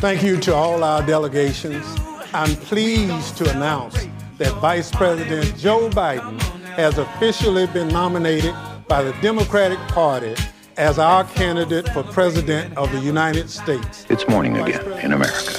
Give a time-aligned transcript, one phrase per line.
[0.00, 1.84] Thank you to all our delegations.
[2.32, 4.06] I'm pleased to announce
[4.38, 6.40] that Vice President Joe Biden
[6.80, 8.54] has officially been nominated
[8.88, 10.34] by the Democratic Party
[10.78, 14.06] as our candidate for President of the United States.
[14.08, 15.52] It's morning again in America.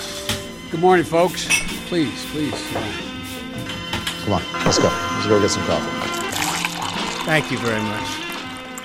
[0.71, 1.46] Good morning, folks.
[1.88, 2.60] Please, please.
[4.23, 4.89] Come on, let's go.
[4.89, 5.92] Let's go get some coffee.
[7.26, 8.08] Thank you very much.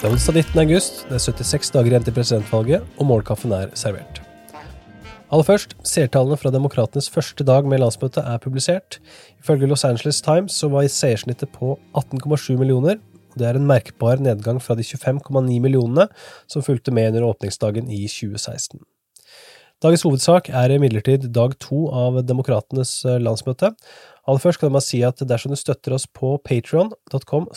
[0.00, 0.61] Det er onsdag 19.
[0.61, 4.25] august, det er 76 dager igjen til presidentvalget, og morgenkaffen er servert.
[5.27, 9.00] Aller først, seertallene fra demokratenes første dag med landsmøtet er publisert.
[9.42, 13.00] Ifølge Los Angeles Times så var seersnittet på 18,7 millioner.
[13.34, 16.06] Det er en merkbar nedgang fra de 25,9 millionene
[16.47, 18.78] som fulgte med under åpningsdagen i 2016.
[19.84, 23.74] Dagens hovedsak er imidlertid dag to av demokratenes eh, landsmøte.
[24.24, 27.50] Aller først kan man si at dersom du støtter oss på patrion.com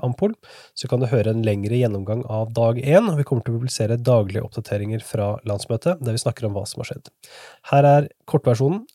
[0.00, 0.32] ampol,
[0.72, 4.00] så kan du høre en lengre gjennomgang av dag én, vi kommer til å publisere
[4.00, 7.12] daglige oppdateringer fra landsmøtet, der vi snakker om hva som har skjedd.
[7.68, 8.86] Her er kortversjonen.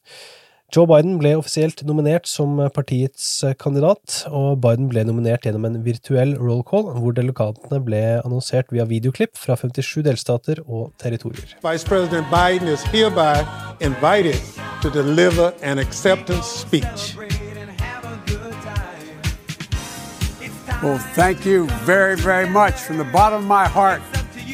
[0.73, 6.31] Joe Biden ble offisielt nominert som partiets kandidat, og Biden ble nominert gjennom en virtuell
[6.41, 11.53] roll call, hvor delikatene ble annonsert via videoklipp fra 57 delstater og territorier.
[11.61, 13.45] Vice President Biden is hereby
[13.85, 14.41] invited
[14.81, 17.13] to deliver an acceptance speech.
[20.81, 24.01] Well, thank you very, very much from the bottom of my heart.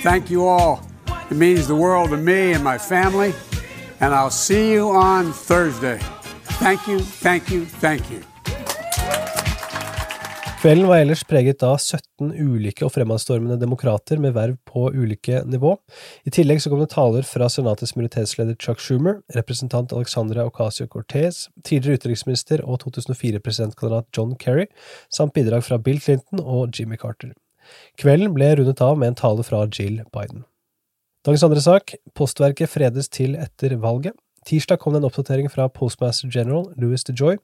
[0.04, 0.82] Thank you all.
[1.32, 3.32] It means the world to me and my family.
[4.02, 6.00] And I'll see you on Thursday.
[6.60, 8.24] Thank you, thank you, thank you.
[10.62, 15.78] Kvelden var ellers preget av 17 ulike og fremadstormende demokrater med verv på ulike nivå.
[16.28, 22.02] I tillegg så kom det taler fra senatets minoritetsleder Chuck Schumer, representant Alexandra Ocasio-Cortez, tidligere
[22.02, 24.68] utenriksminister og 2004-presidentkandidat John Kerry,
[25.08, 27.32] samt bidrag fra Bill Clinton og Jimmy Carter.
[27.96, 30.44] Kvelden ble rundet av med en tale fra Jill Biden.
[31.28, 34.16] Dagens andre sak, postverket fredes til etter valget.
[34.48, 37.36] Tirsdag kom det en oppdatering fra Postmaster General Louis DeJoy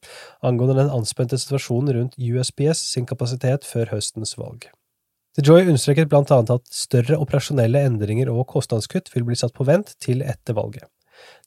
[0.48, 4.70] angående den anspente situasjonen rundt USPS sin kapasitet før høstens valg.
[5.36, 9.92] DeJoy understreket blant annet at større operasjonelle endringer og kostnadskutt vil bli satt på vent
[10.00, 10.88] til etter valget.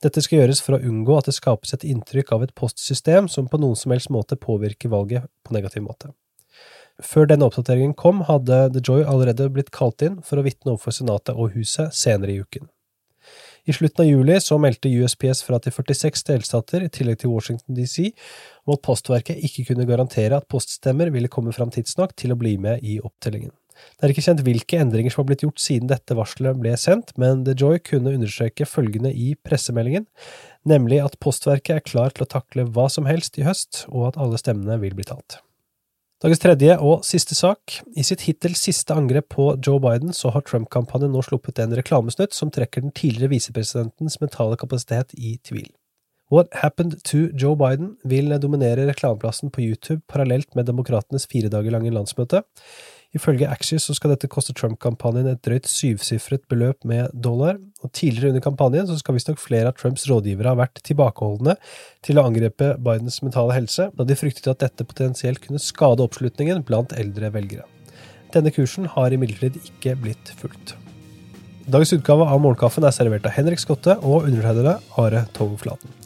[0.04, 3.48] Dette skal gjøres for å unngå at det skapes et inntrykk av et postsystem som
[3.48, 6.12] på noen som helst måte påvirker valget på negativ måte.
[7.04, 11.36] Før denne oppdateringen kom, hadde DeJoy allerede blitt kalt inn for å vitne overfor Senatet
[11.38, 12.66] og Huset senere i uken.
[13.68, 17.76] I slutten av juli så meldte USPS fra til 46 delstater, i tillegg til Washington
[17.76, 18.10] DC,
[18.64, 22.56] om at Postverket ikke kunne garantere at poststemmer ville komme fram tidsnok til å bli
[22.58, 23.52] med i opptellingen.
[23.94, 27.12] Det er ikke kjent hvilke endringer som har blitt gjort siden dette varselet ble sendt,
[27.20, 30.08] men DeJoy kunne understreke følgende i pressemeldingen,
[30.66, 34.18] nemlig at Postverket er klar til å takle hva som helst i høst, og at
[34.18, 35.42] alle stemmene vil bli talt.
[36.18, 37.76] Dagens tredje og siste sak.
[37.94, 42.34] I sitt hittil siste angrep på Joe Biden så har Trump-kampanjen nå sluppet en reklamesnutt
[42.34, 45.68] som trekker den tidligere visepresidentens mentale kapasitet i tvil.
[46.34, 51.76] What Happened to Joe Biden vil dominere reklameplassen på YouTube parallelt med demokratenes fire dager
[51.76, 52.42] lange landsmøte.
[53.16, 58.34] Ifølge Axis så skal dette koste Trump-kampanjen et drøyt syvsifret beløp med dollar, og tidligere
[58.34, 61.54] under kampanjen så skal visstnok flere av Trumps rådgivere ha vært tilbakeholdne
[62.04, 66.60] til å angripe Bidens mentale helse, da de fryktet at dette potensielt kunne skade oppslutningen
[66.68, 67.64] blant eldre velgere.
[68.34, 70.76] Denne kursen har imidlertid ikke blitt fulgt.
[71.68, 75.96] Dagens utgave av Morgenkaffen er servert av Henrik Skotte og undertegnede Are Togflaten.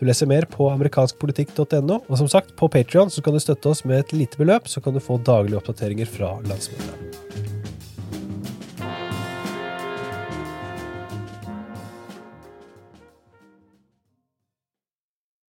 [0.00, 4.00] Du leser mer på amerikanskpolitikk.no, og som sagt, på Patrion kan du støtte oss med
[4.00, 7.09] et lite beløp, så kan du få daglige oppdateringer fra landsmøtet.